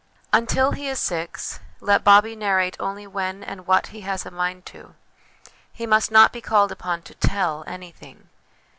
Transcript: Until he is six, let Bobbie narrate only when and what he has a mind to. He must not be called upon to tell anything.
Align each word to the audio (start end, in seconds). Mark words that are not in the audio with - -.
Until 0.33 0.71
he 0.71 0.87
is 0.87 0.97
six, 0.99 1.59
let 1.79 2.03
Bobbie 2.03 2.35
narrate 2.35 2.75
only 2.79 3.05
when 3.05 3.43
and 3.43 3.67
what 3.67 3.85
he 3.93 4.01
has 4.01 4.25
a 4.25 4.31
mind 4.31 4.65
to. 4.65 4.95
He 5.71 5.85
must 5.85 6.09
not 6.09 6.33
be 6.33 6.41
called 6.41 6.71
upon 6.71 7.03
to 7.03 7.13
tell 7.13 7.63
anything. 7.67 8.27